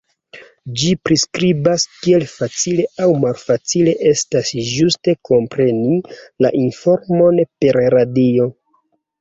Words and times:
Ĝi 0.83 0.87
priskribas 1.07 1.83
kiel 2.05 2.25
facile 2.31 2.85
aŭ 3.05 3.09
malfacile 3.25 3.93
estas 4.13 4.51
ĝuste 4.73 5.15
kompreni 5.31 6.01
la 6.47 6.53
informon 6.65 7.45
per 7.61 7.83
radio. 7.99 8.51